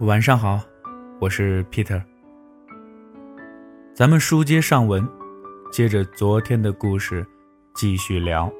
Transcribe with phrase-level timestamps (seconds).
[0.00, 0.58] 晚上好，
[1.20, 2.02] 我是 Peter。
[3.92, 5.06] 咱们书接上文，
[5.70, 7.26] 接着昨天的故事
[7.74, 8.50] 继续聊。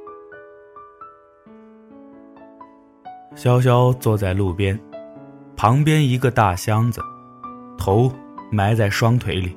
[3.34, 4.78] 潇潇坐在路边，
[5.56, 7.00] 旁边一个大箱子，
[7.78, 8.12] 头
[8.52, 9.56] 埋在双腿里，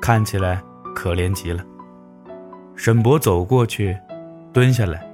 [0.00, 0.62] 看起来
[0.94, 1.62] 可怜极了。
[2.74, 3.94] 沈博走过去，
[4.50, 5.06] 蹲下来，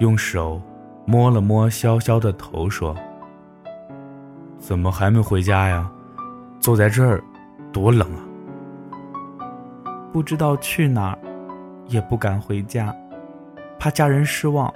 [0.00, 0.62] 用手
[1.04, 2.96] 摸了摸潇潇的头，说。
[4.66, 5.88] 怎么还没回家呀？
[6.58, 7.22] 坐在这儿，
[7.72, 8.26] 多冷啊！
[10.12, 11.18] 不知道去哪儿，
[11.86, 12.92] 也不敢回家，
[13.78, 14.74] 怕家人失望。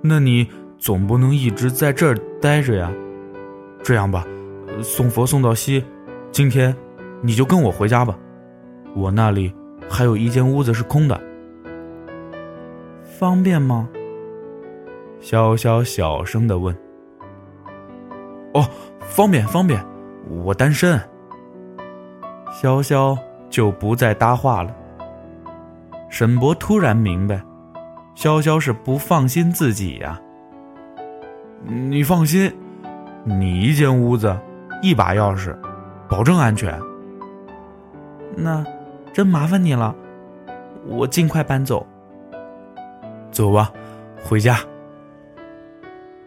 [0.00, 2.90] 那你总不能一直在这儿待着呀？
[3.82, 4.24] 这样吧，
[4.82, 5.84] 送佛送到西，
[6.32, 6.74] 今天
[7.20, 8.18] 你就跟我回家吧。
[8.94, 9.52] 我那里
[9.86, 11.20] 还有一间屋子是空的，
[13.02, 13.86] 方便吗？
[15.20, 16.74] 潇潇小声的问。
[18.52, 18.68] 哦，
[19.00, 19.84] 方便方便，
[20.44, 21.00] 我单身。
[22.52, 23.16] 潇潇
[23.48, 24.74] 就不再搭话了。
[26.08, 27.40] 沈博突然明白，
[28.16, 30.20] 潇潇是不放心自己呀。
[31.64, 32.52] 你放心，
[33.24, 34.36] 你一间屋子，
[34.82, 35.56] 一把钥匙，
[36.08, 36.76] 保证安全。
[38.36, 38.64] 那
[39.12, 39.94] 真麻烦你了，
[40.86, 41.86] 我尽快搬走。
[43.30, 43.72] 走吧，
[44.24, 44.58] 回家。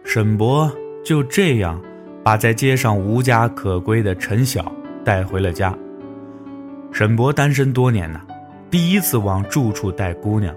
[0.04, 0.72] 沈博
[1.04, 1.80] 就这样。
[2.24, 4.72] 把在街上无家可归的陈晓
[5.04, 5.76] 带回了家。
[6.90, 8.20] 沈博单身多年呐，
[8.70, 10.54] 第一次往住处带姑娘，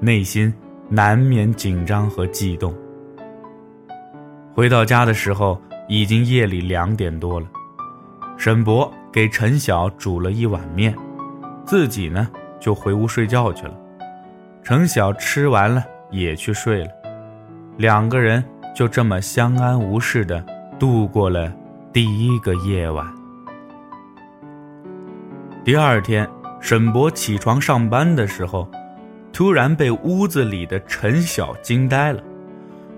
[0.00, 0.52] 内心
[0.90, 2.74] 难免紧张和悸动。
[4.52, 7.46] 回到家的时候，已经夜里两点多了。
[8.36, 10.94] 沈博给陈晓煮了一碗面，
[11.64, 12.28] 自己呢
[12.60, 13.74] 就回屋睡觉去了。
[14.62, 16.90] 陈晓吃完了也去睡了，
[17.78, 20.44] 两个人就这么相安无事的。
[20.78, 21.52] 度过了
[21.92, 23.04] 第一个夜晚。
[25.64, 26.28] 第二天，
[26.60, 28.68] 沈博起床上班的时候，
[29.32, 32.22] 突然被屋子里的陈晓惊呆了，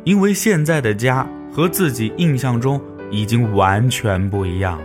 [0.05, 4.85] 因为现在的家和自己印象中已经完全不一样了。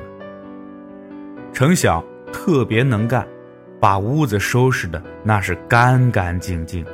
[1.51, 3.27] 陈晓特别能干，
[3.79, 6.85] 把屋子收拾的那是干干净净，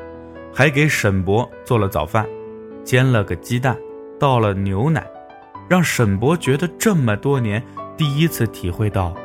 [0.53, 2.27] 还给沈博做了早饭，
[2.83, 3.77] 煎了个鸡蛋，
[4.19, 5.05] 倒了牛奶。
[5.71, 7.63] 让沈博觉得这么多年
[7.95, 9.15] 第一次体会到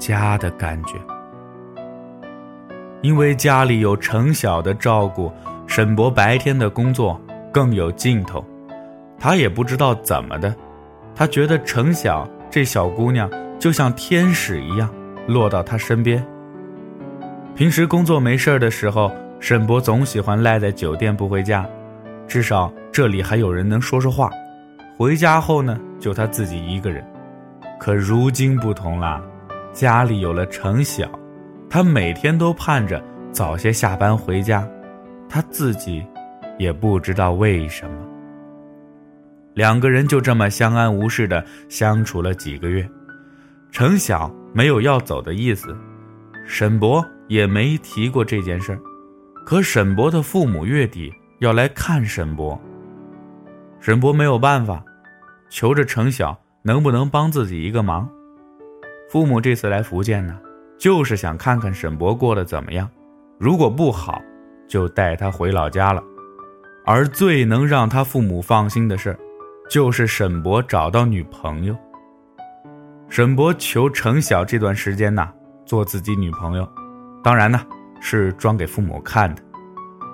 [0.00, 0.96] 家的感觉，
[3.02, 5.30] 因为家里有程晓的照顾，
[5.68, 7.20] 沈博白天的工作
[7.52, 8.44] 更有劲头。
[9.16, 10.52] 他也不知道怎么的，
[11.14, 14.92] 他觉得程晓这小姑娘就像天使一样
[15.28, 16.26] 落到他身边。
[17.54, 19.08] 平时工作没事的时候，
[19.38, 21.64] 沈博总喜欢赖在酒店不回家，
[22.26, 24.28] 至少这里还有人能说说话。
[24.98, 27.02] 回家后呢，就他自己一个人。
[27.78, 29.22] 可如今不同了，
[29.72, 31.08] 家里有了程晓，
[31.70, 34.68] 他每天都盼着早些下班回家。
[35.28, 36.04] 他自己
[36.58, 37.96] 也不知道为什么。
[39.54, 42.86] 两个人就这么相安无事的相处了几个月，
[43.70, 45.76] 程晓没有要走的意思，
[46.46, 48.78] 沈博也没提过这件事儿。
[49.46, 52.60] 可沈博的父母月底要来看沈博。
[53.80, 54.84] 沈博没有办法，
[55.52, 58.08] 求着程晓能不能帮自己一个忙。
[59.10, 60.40] 父母这次来福建呢，
[60.78, 62.88] 就是想看看沈博过得怎么样。
[63.38, 64.22] 如果不好，
[64.66, 66.02] 就带他回老家了。
[66.86, 69.14] 而最能让他父母放心的事，
[69.68, 71.76] 就是沈博找到女朋友。
[73.10, 75.28] 沈博求程晓这段时间呢，
[75.66, 76.66] 做自己女朋友，
[77.22, 77.60] 当然呢
[78.00, 79.42] 是装给父母看的。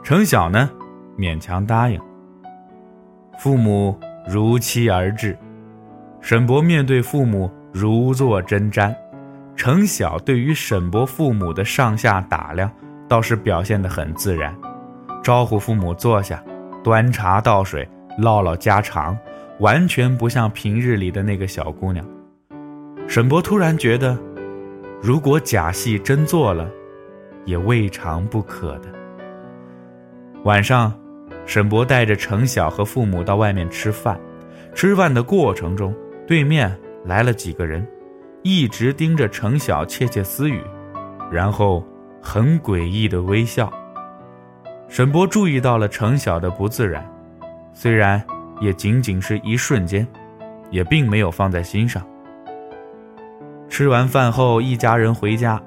[0.03, 0.69] 程晓呢，
[1.17, 2.01] 勉强答应。
[3.39, 3.97] 父母
[4.31, 5.35] 如期而至，
[6.21, 8.95] 沈博面对父母如坐针毡。
[9.57, 12.71] 程晓对于沈博父母的上下打量，
[13.09, 14.55] 倒是表现得很自然，
[15.23, 16.45] 招呼父母坐下，
[16.85, 17.89] 端茶倒水，
[18.19, 19.17] 唠唠家常，
[19.61, 22.05] 完全不像平日里的那个小姑娘。
[23.09, 24.17] 沈博突然觉得，
[25.01, 26.69] 如果假戏真做了，
[27.47, 28.91] 也未尝不可的。
[30.45, 30.93] 晚上。
[31.47, 34.21] 沈博带着程晓和父母到外面吃饭，
[34.79, 35.93] 吃饭的过程中，
[36.25, 36.73] 对面
[37.05, 37.85] 来了几个人，
[38.45, 40.63] 一直盯着程晓窃窃私语，
[41.33, 41.85] 然后
[42.23, 43.69] 很诡异的微笑。
[44.87, 47.05] 沈博注意到了程晓的不自然，
[47.73, 48.25] 虽然
[48.61, 50.07] 也仅仅是一瞬间，
[50.71, 52.01] 也并没有放在心上。
[53.69, 55.61] 吃完饭后，一家人回家，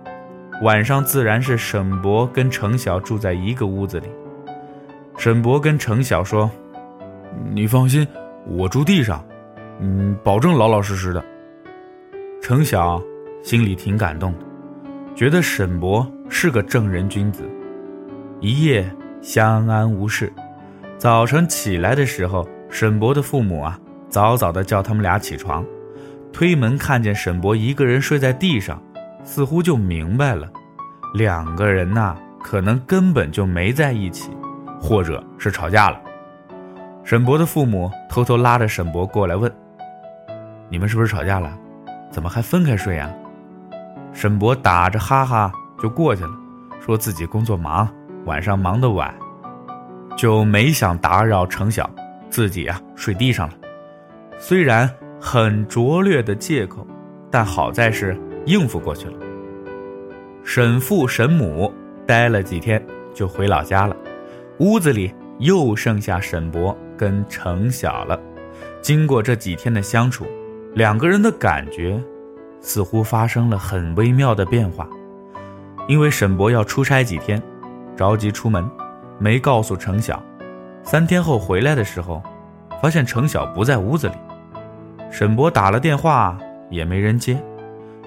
[0.62, 4.08] 晚上自然是沈博跟程晓住在一个屋子里。
[5.18, 6.50] 沈博跟程晓说
[7.52, 8.08] ：“你放心，
[8.48, 9.24] 我住地上，
[9.80, 11.24] 嗯，保证老老实实的，
[12.42, 13.02] 程晓
[13.44, 14.40] 心里挺感动的，
[15.16, 17.44] 觉得沈博是个正人君子。
[18.40, 18.90] 一夜
[19.22, 20.32] 相安无事，
[20.98, 23.80] 早晨起来的时候，沈博的父母啊，
[24.10, 25.64] 早早的叫他们俩起床，
[26.34, 28.82] 推门看见沈博一个人睡在地上，
[29.24, 30.50] 似乎就明白了，
[31.14, 34.32] 两个人呐，可能根本就没在一起，
[34.80, 36.02] 或者是吵架了。
[37.04, 39.52] 沈博的父母偷偷拉着沈博过来问
[40.70, 41.52] ：“你们是不是吵架了？
[42.10, 43.12] 怎么还分开睡呀？”
[44.14, 45.52] 沈博打着哈哈
[45.82, 46.30] 就过去了，
[46.80, 47.90] 说自己工作忙，
[48.26, 49.14] 晚上忙得晚，
[50.16, 51.90] 就没想打扰程晓，
[52.30, 53.54] 自己啊睡地上了。
[54.38, 54.90] 虽然
[55.20, 56.86] 很拙劣的借口，
[57.30, 59.14] 但好在是应付过去了。
[60.44, 61.74] 沈父沈母
[62.06, 62.82] 待了几天
[63.14, 63.96] 就回老家了，
[64.60, 66.78] 屋子里又剩下沈博。
[67.02, 68.20] 跟程晓了，
[68.80, 70.28] 经过这几天的相处，
[70.76, 72.00] 两个人的感觉
[72.60, 74.88] 似乎发生了很微妙的变化。
[75.88, 77.42] 因为沈博要出差几天，
[77.98, 78.70] 着急出门，
[79.18, 80.22] 没告诉程晓。
[80.84, 82.22] 三天后回来的时候，
[82.80, 84.14] 发现程晓不在屋子里。
[85.10, 86.38] 沈博打了电话
[86.70, 87.36] 也没人接。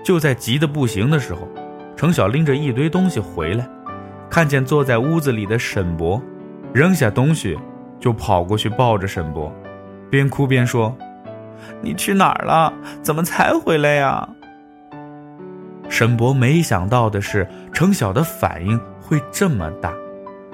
[0.04, 1.48] 就在急得不行的时候，
[1.96, 3.68] 程晓拎着一堆东西回来，
[4.30, 6.22] 看见坐在屋子里的沈博，
[6.72, 7.58] 扔下东西。
[7.98, 9.52] 就跑过去抱着沈博，
[10.10, 10.96] 边哭边说
[11.80, 12.72] ：“你去哪儿了？
[13.02, 14.28] 怎么才回来呀？”
[15.88, 19.92] 沈博没想到的是，程晓的反应会这么大，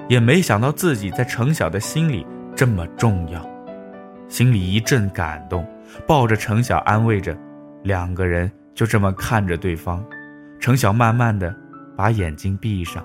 [0.07, 3.43] 也没想到自己在程晓的心里这么重要，
[4.27, 5.65] 心里一阵感动，
[6.05, 7.35] 抱着程晓安慰着，
[7.83, 10.03] 两个人就这么看着对方。
[10.59, 11.55] 程晓慢慢的
[11.95, 13.03] 把眼睛闭上，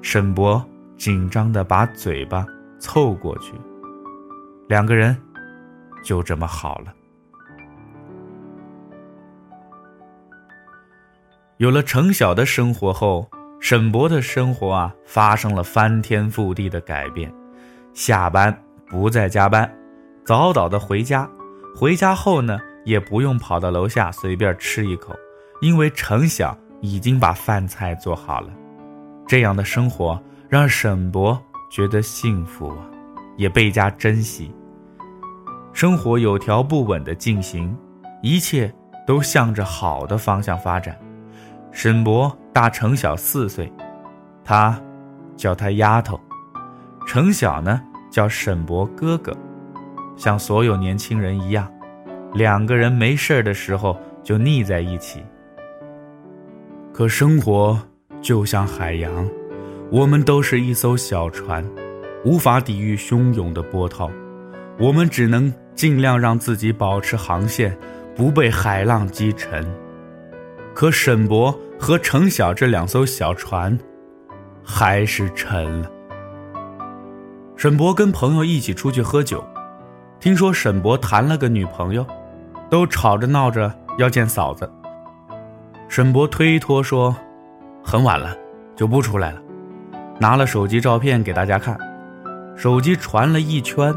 [0.00, 0.64] 沈博
[0.96, 2.46] 紧张的把嘴巴
[2.78, 3.52] 凑过去。
[4.68, 5.16] 两个人
[6.02, 6.92] 就这么好了。
[11.58, 13.30] 有了程晓的生活后，
[13.60, 17.32] 沈博的生活啊发生了翻天覆地的改变。
[17.94, 18.54] 下班
[18.86, 19.72] 不再加班，
[20.24, 21.28] 早早的回家。
[21.74, 25.14] 回家后呢，也不用跑到楼下随便吃一口，
[25.62, 28.50] 因为程晓已经把饭菜做好了。
[29.26, 32.78] 这样的生活让沈博觉得幸福啊。
[33.36, 34.50] 也倍加珍惜。
[35.74, 37.76] 生活有条不紊的进行，
[38.22, 38.72] 一切
[39.06, 40.98] 都向着好的方向发展。
[41.70, 43.70] 沈博大程晓四岁，
[44.42, 44.80] 他
[45.36, 46.18] 叫他丫头，
[47.06, 47.78] 程晓呢
[48.10, 49.36] 叫沈博哥哥。
[50.16, 51.70] 像所有年轻人一样，
[52.32, 55.22] 两个人没事的时候就腻在一起。
[56.90, 57.78] 可生活
[58.22, 59.28] 就像海洋，
[59.90, 61.64] 我们都是一艘小船。
[62.24, 64.10] 无法抵御汹涌的波涛，
[64.80, 67.78] 我们只能尽量让自己保持航线，
[68.16, 69.64] 不被海浪击沉。
[70.74, 73.78] 可沈博和程晓这两艘小船，
[74.64, 75.90] 还是沉了。
[77.54, 79.44] 沈博跟朋友一起出去喝酒，
[80.18, 82.04] 听说沈博谈了个女朋友，
[82.68, 84.68] 都吵着闹着要见嫂子。
[85.88, 87.14] 沈博推脱说，
[87.84, 88.36] 很晚了，
[88.74, 89.40] 就不出来了，
[90.18, 91.78] 拿了手机照片给大家看。
[92.56, 93.94] 手机传了一圈，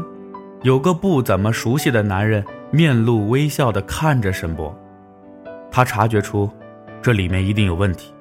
[0.62, 4.78] 有个不怎么熟悉的男人面露微笑的看着沈博，
[5.70, 6.50] 他察觉出
[7.00, 8.12] 这里面一定有问题。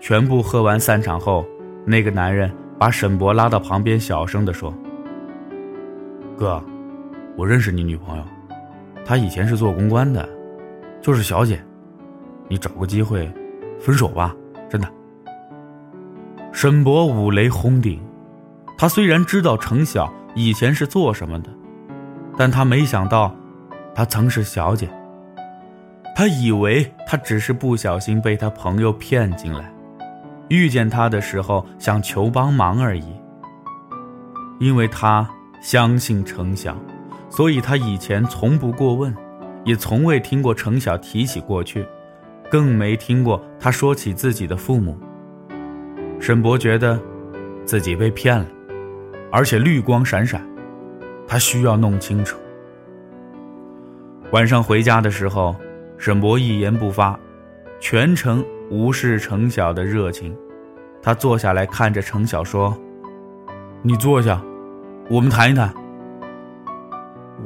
[0.00, 1.44] 全部喝完散场后，
[1.84, 4.72] 那个男人把沈博拉到旁边，小声的说
[6.38, 6.62] ：“哥，
[7.36, 8.24] 我认识你女朋友，
[9.04, 10.28] 她以前是做公关的，
[11.00, 11.60] 就是小姐，
[12.46, 13.28] 你找个机会
[13.80, 14.34] 分手吧，
[14.70, 14.88] 真的。”
[16.52, 17.98] 沈博五雷轰顶。
[18.76, 21.48] 他虽然知道程晓以前是做什么的，
[22.36, 23.34] 但他没想到，
[23.94, 24.88] 她曾是小姐。
[26.14, 29.72] 他以为他只是不小心被他朋友骗进来，
[30.48, 33.04] 遇见他的时候想求帮忙而已。
[34.60, 35.28] 因为他
[35.60, 36.76] 相信程晓，
[37.30, 39.14] 所以他以前从不过问，
[39.64, 41.86] 也从未听过程晓提起过去，
[42.50, 44.96] 更没听过他说起自己的父母。
[46.22, 46.96] 沈博觉得，
[47.64, 48.46] 自己被骗了。
[49.32, 50.40] 而且绿光闪闪，
[51.26, 52.38] 他需要弄清楚。
[54.30, 55.56] 晚上回家的时候，
[55.98, 57.18] 沈博一言不发，
[57.80, 60.32] 全程无视程晓的热情。
[61.02, 62.72] 他坐下来看着程晓说
[63.82, 64.40] ：“你坐下，
[65.10, 65.74] 我们谈一谈。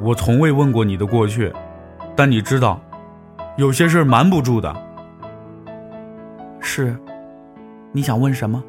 [0.01, 1.51] 我从未问过你的过去，
[2.15, 2.79] 但你知道，
[3.57, 4.71] 有些事瞒不住的。
[6.59, 6.95] 是，
[7.91, 8.63] 你想问什么？”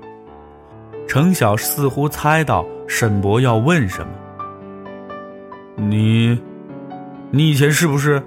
[1.08, 2.64] 程晓似乎猜到。
[2.90, 4.12] 沈博要问什么？
[5.76, 6.40] 你，
[7.30, 8.20] 你以前是不是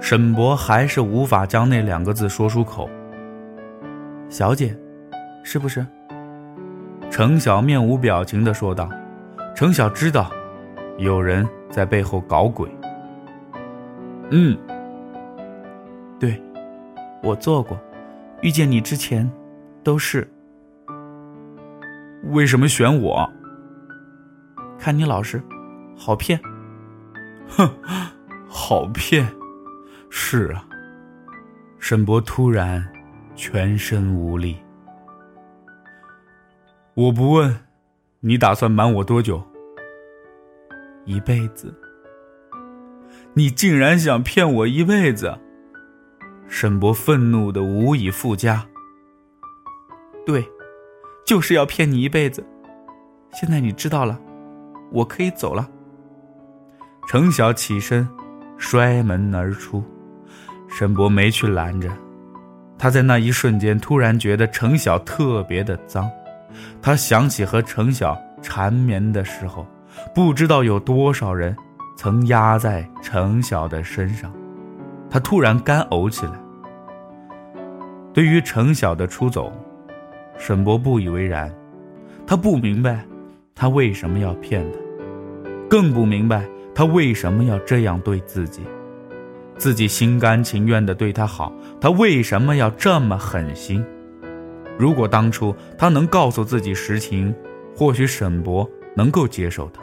[0.00, 2.88] 沈博还是无法将那两个字说出口。
[4.30, 4.74] 小姐，
[5.44, 5.86] 是不是？
[7.10, 8.88] 程晓面无表情的说道。
[9.54, 10.30] 程晓知道，
[10.96, 12.66] 有人在背后搞鬼。
[14.30, 14.56] 嗯，
[16.18, 16.42] 对，
[17.22, 17.78] 我做过，
[18.40, 19.30] 遇见你之前，
[19.82, 20.30] 都是。
[22.24, 23.30] 为什么选我？
[24.78, 25.42] 看你老实，
[25.96, 26.40] 好骗。
[27.48, 27.68] 哼，
[28.48, 29.26] 好骗。
[30.10, 30.66] 是啊。
[31.78, 32.86] 沈博突然
[33.34, 34.56] 全身无力。
[36.94, 37.56] 我不问，
[38.20, 39.42] 你打算瞒我多久？
[41.04, 41.74] 一辈子。
[43.32, 45.38] 你竟然想骗我一辈子！
[46.48, 48.66] 沈博愤怒的无以复加。
[50.30, 50.48] 对，
[51.26, 52.46] 就是要骗你一辈子。
[53.32, 54.16] 现在你知道了，
[54.92, 55.68] 我可以走了。
[57.08, 58.08] 程晓起身，
[58.56, 59.82] 摔门而出。
[60.68, 61.90] 沈博没去拦着。
[62.78, 66.08] 他在那一瞬间突然觉得程晓特别的脏。
[66.80, 69.66] 他想起和程晓缠绵的时候，
[70.14, 71.56] 不知道有多少人。
[71.96, 74.32] 曾压在程晓的身上，
[75.10, 76.32] 他突然干呕起来。
[78.14, 79.52] 对于程晓的出走，
[80.40, 81.54] 沈博不以为然，
[82.26, 83.04] 他不明白
[83.54, 84.78] 他为什么要骗他，
[85.68, 88.62] 更不明白他为什么要这样对自己。
[89.58, 93.84] 自己心甘情愿地对他好，他为什么要这么狠心？
[94.78, 97.34] 如果当初他能告诉自己实情，
[97.76, 99.82] 或许沈博能够接受他。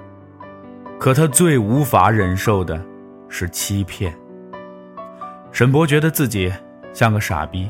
[0.97, 2.83] 可他最无法忍受的，
[3.29, 4.11] 是欺骗。
[5.51, 6.51] 沈博觉得自己
[6.93, 7.69] 像个傻逼，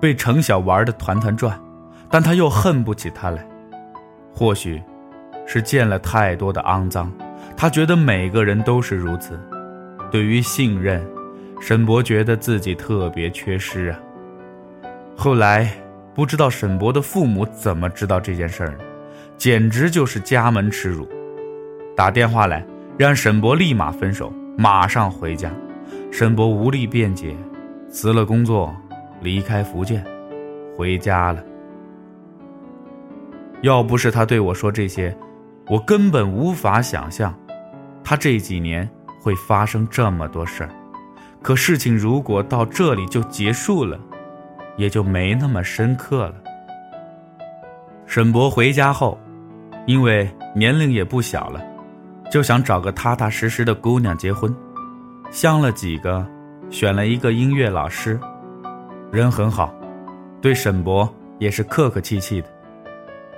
[0.00, 1.56] 被程晓玩的团团转，
[2.10, 3.46] 但他又恨不起他来。
[4.32, 4.82] 或许，
[5.46, 7.12] 是见了太多的肮脏，
[7.56, 9.38] 他觉得每个人都是如此。
[10.10, 11.04] 对于信任，
[11.60, 13.98] 沈博觉得自己特别缺失啊。
[15.16, 15.70] 后来，
[16.14, 18.78] 不知道沈博的父母怎么知道这件事儿？
[19.36, 21.08] 简直就是家门耻辱。
[21.96, 22.64] 打电话来，
[22.96, 25.50] 让沈博立马分手，马上回家。
[26.10, 27.36] 沈博无力辩解，
[27.90, 28.74] 辞了工作，
[29.20, 30.04] 离开福建，
[30.76, 31.42] 回家了。
[33.62, 35.16] 要不是他对我说这些，
[35.66, 37.34] 我根本无法想象，
[38.04, 38.88] 他这几年
[39.20, 40.70] 会发生这么多事儿。
[41.42, 43.98] 可事情如果到这里就结束了，
[44.76, 46.34] 也就没那么深刻了。
[48.06, 49.18] 沈博回家后，
[49.86, 51.60] 因为年龄也不小了。
[52.30, 54.54] 就想找个踏踏实实的姑娘结婚，
[55.30, 56.26] 相了几个，
[56.68, 58.20] 选了一个音乐老师，
[59.10, 59.74] 人很好，
[60.38, 62.48] 对沈博也是客客气气的，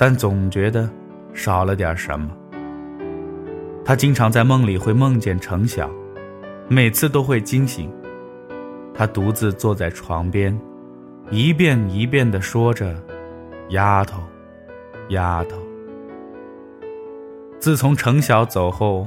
[0.01, 0.89] 但总觉得
[1.35, 2.31] 少了点什么。
[3.85, 5.91] 他经常在梦里会梦见程晓，
[6.69, 7.93] 每次都会惊醒。
[8.95, 10.59] 他独自坐在床边，
[11.31, 12.97] 一遍一遍的说着
[13.69, 14.23] ：“丫头，
[15.11, 15.59] 丫头。”
[17.61, 19.07] 自从程晓走后，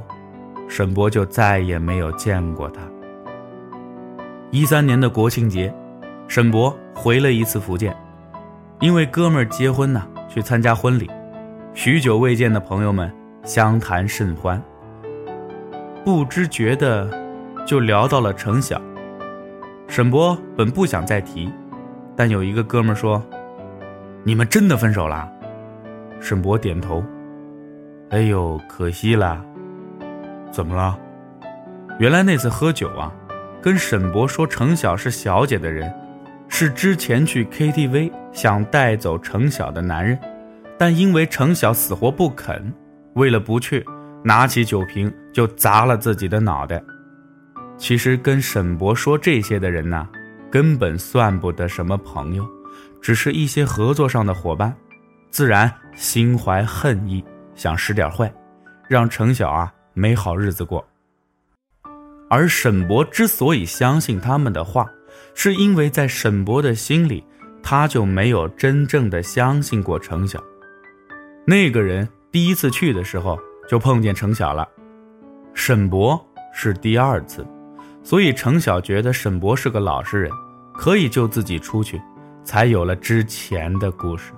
[0.68, 2.80] 沈博就再也没有见过他。
[4.52, 5.74] 一三年的国庆节，
[6.28, 7.96] 沈博回了一次福建，
[8.78, 11.08] 因为哥们儿结婚呢，去参加婚礼。
[11.74, 13.08] 许久未见的朋友们
[13.44, 14.60] 相谈甚欢，
[16.04, 17.08] 不知觉的
[17.64, 18.82] 就聊到了程晓。
[19.86, 21.52] 沈博本不想再提，
[22.16, 23.22] 但有一个哥们说
[24.24, 25.30] ：“你们真的分手了？”
[26.18, 27.04] 沈博点头。
[28.10, 29.40] 哎呦，可惜了。
[30.50, 30.98] 怎么了？
[32.00, 33.12] 原来那次喝酒啊，
[33.62, 35.92] 跟沈博说程晓是小姐的人，
[36.48, 40.18] 是之前去 KTV 想带走程晓的男人，
[40.78, 42.72] 但因为程晓死活不肯，
[43.14, 43.84] 为了不去，
[44.22, 46.82] 拿起酒瓶就砸了自己的脑袋。
[47.76, 50.06] 其实跟沈博说这些的人呐，
[50.50, 52.46] 根本算不得什么朋友，
[53.02, 54.74] 只是一些合作上的伙伴，
[55.30, 57.24] 自然心怀恨意。
[57.56, 58.32] 想使点坏，
[58.88, 60.84] 让程晓啊没好日子过。
[62.28, 64.90] 而沈博之所以相信他们的话，
[65.34, 67.24] 是因为在沈博的心里，
[67.62, 70.42] 他就没有真正的相信过程晓。
[71.46, 73.38] 那个人第一次去的时候
[73.68, 74.66] 就碰见程晓了，
[75.52, 76.18] 沈博
[76.52, 77.46] 是第二次，
[78.02, 80.30] 所以程晓觉得沈博是个老实人，
[80.74, 82.00] 可以救自己出去，
[82.44, 84.32] 才有了之前的故事。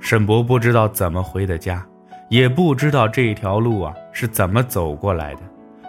[0.00, 1.86] 沈博不知道怎么回的家。
[2.28, 5.40] 也不知道这条路啊是怎么走过来的，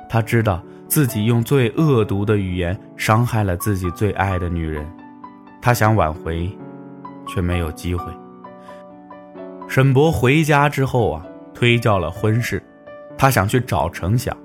[0.09, 0.59] 他知道
[0.91, 4.85] 自己用最恶毒的语言伤害了自己最爱的女人，
[5.61, 6.51] 他想挽回，
[7.25, 8.11] 却没有机会。
[9.69, 12.61] 沈博回家之后啊，推掉了婚事，
[13.17, 14.35] 他想去找程晓，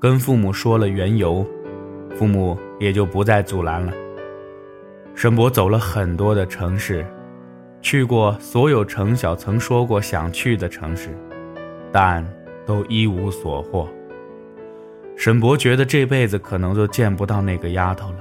[0.00, 1.46] 跟父母说了缘由，
[2.14, 3.92] 父母也就不再阻拦了。
[5.14, 7.06] 沈博走了很多的城市，
[7.82, 11.14] 去过所有程晓曾说过想去的城市，
[11.92, 12.26] 但
[12.64, 13.86] 都一无所获。
[15.16, 18.18] 沈博觉得这辈子可能都见不到那个丫头了，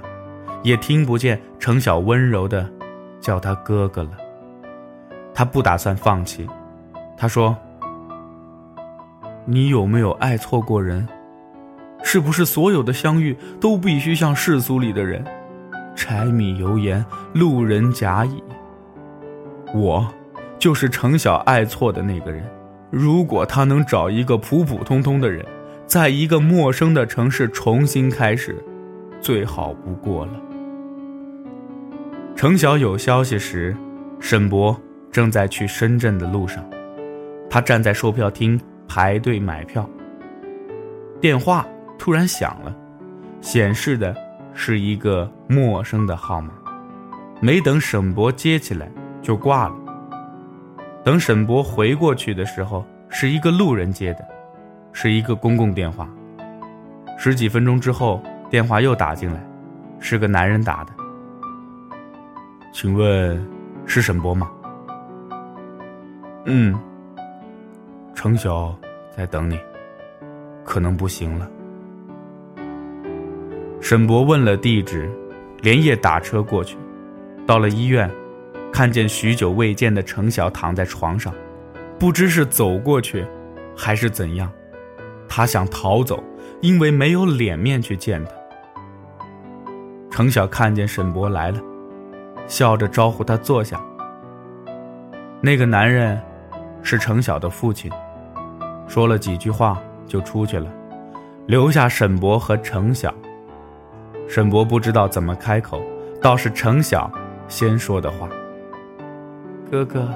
[0.64, 2.68] 也听不见程晓温柔的
[3.20, 4.12] 叫他哥哥了。
[5.34, 6.48] 他不打算放弃，
[7.18, 7.56] 他说
[9.46, 11.06] ：“你有没有爱错过人？
[12.02, 15.24] 是不是所有的相遇都必须像世俗里的人？”
[15.96, 18.42] 柴米油盐，路人甲乙。
[19.74, 20.08] 我，
[20.58, 22.44] 就是程晓爱错的那个人。
[22.90, 25.46] 如果他能找一个普普通通的人，
[25.88, 28.64] 在一个陌生的城市重新开始，
[29.22, 30.34] 最好不过了。
[32.36, 33.76] 程晓有消息时，
[34.20, 34.80] 沈博
[35.12, 36.64] 正在去深圳的路上，
[37.50, 39.90] 他站在售票厅排队买票。
[41.22, 41.66] 电话
[41.98, 42.76] 突然响了，
[43.42, 44.16] 显示的。
[44.58, 46.54] 是一个陌生的号码，
[47.42, 48.90] 没等沈博接起来
[49.22, 49.76] 就挂了。
[51.04, 54.26] 等沈博回过去的时候，是一个路人接的，
[54.98, 56.10] 是一个公共电话。
[57.18, 59.46] 十几分钟之后，电话又打进来，
[60.00, 60.94] 是个男人打的。
[62.72, 63.46] 请问
[63.86, 64.50] 是沈博吗？
[66.46, 66.74] 嗯，
[68.14, 68.74] 程晓
[69.18, 69.60] 在等你，
[70.64, 71.46] 可能不行了。
[73.82, 75.12] 沈博问了地址，
[75.62, 76.78] 连夜打车过去。
[77.46, 78.10] 到了医院，
[78.72, 81.34] 看见许久未见的程晓躺在床上，
[82.00, 83.26] 不知是走过去，
[83.76, 84.50] 还是怎样。
[85.36, 86.24] 他想逃走，
[86.62, 88.32] 因为没有脸面去见他。
[90.10, 91.60] 程晓看见沈博来了，
[92.48, 93.78] 笑着招呼他坐下。
[95.42, 96.18] 那个男人，
[96.82, 97.92] 是程晓的父亲，
[98.88, 99.78] 说了几句话
[100.08, 100.72] 就出去了，
[101.48, 103.14] 留下沈博和程晓。
[104.30, 105.82] 沈博不知道怎么开口，
[106.22, 107.12] 倒是程晓
[107.50, 108.30] 先说的话
[109.70, 110.10] ：“哥哥，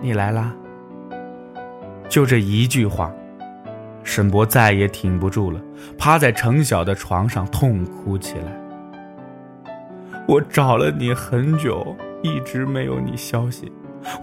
[0.00, 0.54] 你来啦。”
[2.08, 3.12] 就这一句话，
[4.08, 5.60] 沈博再也挺不住了，
[5.98, 9.74] 趴在程晓的床上痛哭起来。
[10.26, 13.70] 我找了你很久，一直没有你消息，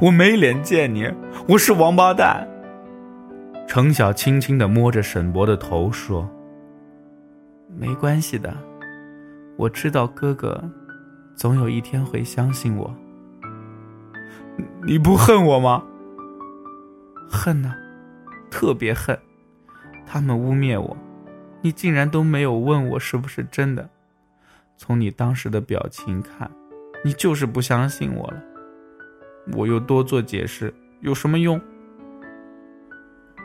[0.02, 1.08] 我没脸见你，
[1.48, 2.48] 我是王八蛋。
[3.68, 6.28] 程晓轻轻地摸着沈博的头说
[7.78, 8.52] ：“没关系的。”
[9.56, 10.64] 我知道哥哥，
[11.36, 12.92] 总有一天会相信我。
[14.88, 15.84] 你不恨我吗？
[17.30, 17.76] 恨呐，
[18.50, 19.16] 特别恨。
[20.06, 20.96] 他们污蔑我，
[21.62, 23.90] 你竟然都没有问我是不是真的。
[24.78, 26.50] 从你当时的表情看，
[27.04, 28.44] 你就是不相信我了。
[29.54, 31.60] 我又多做解释有什么用？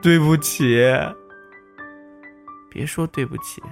[0.02, 0.80] 对不起。
[2.70, 3.62] 别说对不起，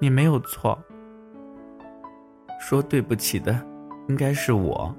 [0.00, 0.78] 你没有错。
[2.60, 3.60] 说对不起的，
[4.08, 4.94] 应该是我。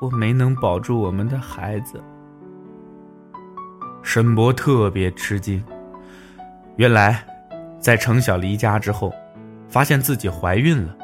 [0.00, 2.02] 我没能保住我们的孩子。
[4.04, 5.64] 沈博特别吃惊，
[6.76, 7.24] 原来，
[7.80, 9.10] 在程晓离家之后，
[9.66, 10.94] 发现自己怀孕了。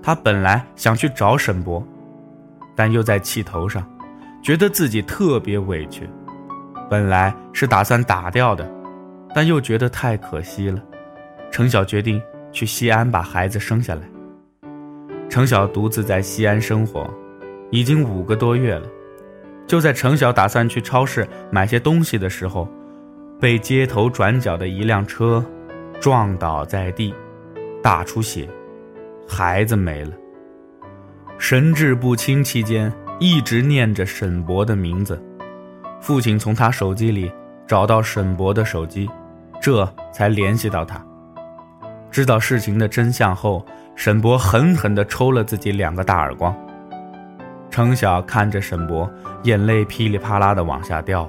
[0.00, 1.84] 他本来想去找沈博，
[2.76, 3.84] 但又在气头上，
[4.40, 6.08] 觉得自己特别委屈。
[6.88, 8.70] 本来是打算打掉的，
[9.34, 10.80] 但又觉得太可惜了。
[11.50, 14.02] 程晓决定去西安把孩子生下来。
[15.28, 17.12] 程晓独自在西安生活，
[17.70, 18.86] 已经五个多月了。
[19.66, 22.68] 就在程晓打算去超市买些东西的时候，
[23.40, 25.44] 被街头转角的一辆车
[26.00, 27.14] 撞倒在地，
[27.82, 28.48] 大出血，
[29.28, 30.12] 孩子没了。
[31.38, 35.22] 神志不清期间，一直念着沈博的名字。
[36.00, 37.32] 父亲从他手机里
[37.66, 39.08] 找到沈博的手机，
[39.60, 41.04] 这才联系到他。
[42.10, 43.64] 知道事情的真相后。
[43.94, 46.56] 沈博狠狠地抽了自己两个大耳光。
[47.72, 49.10] 程晓看着沈博，
[49.44, 51.26] 眼泪噼里啪啦的往下掉。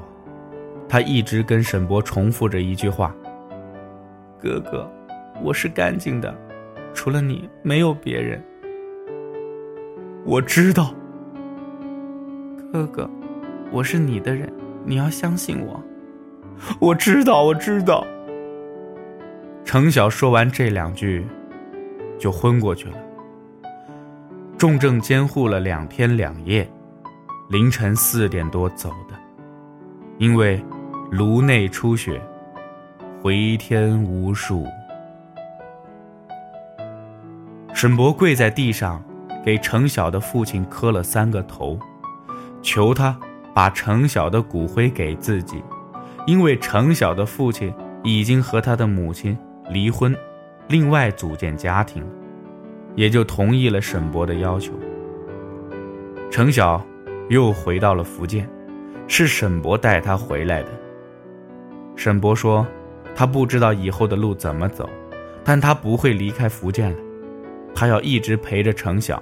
[0.89, 3.15] 他一直跟沈博重复着一句话
[4.37, 4.91] ：“哥哥，
[5.41, 6.35] 我是干净的，
[6.93, 8.43] 除了你没有别人。”
[10.27, 10.93] 我知道，
[12.73, 13.09] 哥哥，
[13.71, 14.51] 我是你的人，
[14.83, 15.81] 你要相信我。
[16.77, 18.05] 我知道，我知道。
[19.63, 21.25] 程晓说完这两句。
[22.19, 22.97] 就昏过去了。
[24.63, 26.65] 重症监护了两天两夜，
[27.49, 29.15] 凌晨四点多走的，
[30.19, 30.63] 因为
[31.11, 32.21] 颅内出血，
[33.21, 34.65] 回天无术。
[37.73, 39.03] 沈博跪在地上，
[39.43, 41.77] 给程晓的父亲磕了三个头，
[42.61, 43.19] 求他
[43.53, 45.61] 把程晓的骨灰给自己，
[46.25, 50.15] 因为程晓的父亲已经和他的母亲离婚。
[50.69, 52.09] 另外组建家庭了，
[52.95, 54.73] 也就同意了沈博的要求。
[56.31, 56.83] 程晓
[57.29, 58.49] 又回到了福建，
[59.07, 60.69] 是沈博带他回来的。
[61.95, 62.65] 沈博说，
[63.15, 64.89] 他不知道以后的路怎么走，
[65.43, 66.97] 但他不会离开福建了，
[67.75, 69.21] 他要一直陪着程晓，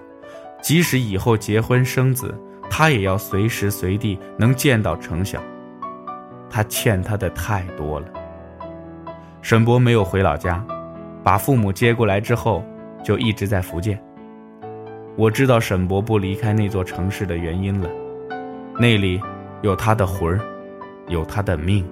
[0.61, 2.33] 即使以后结婚生子，
[2.69, 5.41] 他也要随时随地能见到程晓。
[6.49, 8.07] 他欠他的太多了。
[9.41, 10.65] 沈博没有回老家，
[11.23, 12.63] 把父母接过来之后，
[13.03, 14.01] 就一直在福建。
[15.15, 17.89] 我知道沈博不离开那座城市的原因了，
[18.79, 19.21] 那里
[19.61, 20.39] 有他的魂儿，
[21.07, 21.85] 有他的命。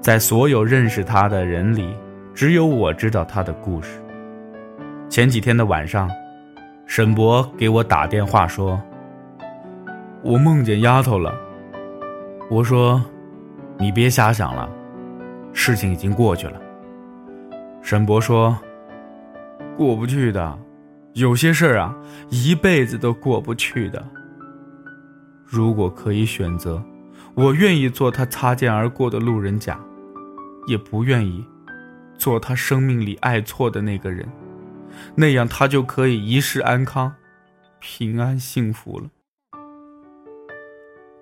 [0.00, 1.94] 在所有认识他的人里，
[2.32, 4.00] 只有我知道他的故事。
[5.08, 6.08] 前几天的晚上，
[6.86, 8.80] 沈博给我打电话说
[10.22, 11.34] ：“我梦见丫头了。”
[12.48, 13.04] 我说
[13.76, 14.70] ：“你别瞎想了，
[15.52, 16.60] 事情已经过去了。”
[17.82, 18.56] 沈博说
[19.76, 20.58] ：“过不去的。”
[21.14, 21.96] 有些事儿啊，
[22.30, 24.06] 一辈子都过不去的。
[25.44, 26.80] 如果可以选择，
[27.34, 29.78] 我愿意做他擦肩而过的路人甲，
[30.68, 31.44] 也不愿意
[32.16, 34.28] 做他生命里爱错的那个人，
[35.16, 37.12] 那样他就可以一世安康、
[37.80, 39.06] 平安幸福了。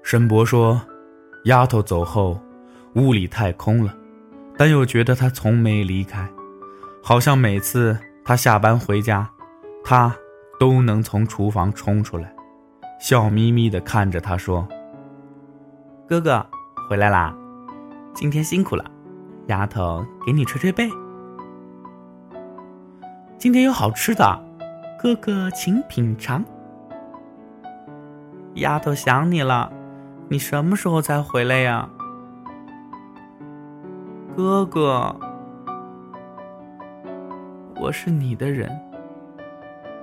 [0.02, 0.82] 申博说
[1.46, 2.38] ：“丫头走后，
[2.94, 3.96] 屋里太空了，
[4.58, 6.28] 但又觉得她从没离开，
[7.02, 7.98] 好像每次
[8.28, 9.26] 他下班回家。”
[9.82, 10.14] 他
[10.60, 12.30] 都能从厨房冲出来，
[13.00, 14.68] 笑眯眯的看着他说
[16.06, 16.44] ：“哥哥
[16.90, 17.34] 回来啦，
[18.12, 18.84] 今天辛苦了，
[19.46, 20.90] 丫头给你捶捶背。
[23.38, 24.44] 今天有好吃的，
[25.00, 26.44] 哥哥请品尝。
[28.56, 29.72] 丫头想你了，
[30.28, 31.88] 你什么时候才回来呀？
[34.36, 35.16] 哥哥，
[37.80, 38.68] 我是你的人。”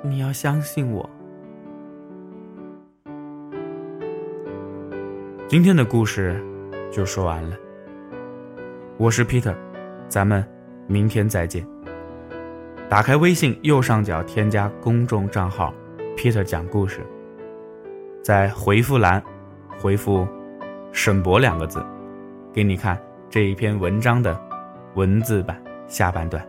[0.02, 1.10] 你要相信我。
[5.48, 6.42] 今天的故事
[6.92, 7.56] 就说完了。
[8.98, 9.56] 我是 Peter，
[10.08, 10.46] 咱们
[10.88, 11.66] 明天再见。
[12.88, 15.74] 打开微信右上角添加公众账号
[16.16, 17.02] “Peter 讲故事”，
[18.24, 19.22] 在回复栏
[19.80, 20.28] 回复
[20.94, 21.84] “沈博”两个字，
[22.54, 22.98] 给你看
[23.30, 24.40] 这一篇文章的
[24.94, 26.48] 文字版下半段。